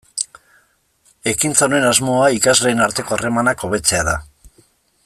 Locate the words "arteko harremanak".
2.87-3.69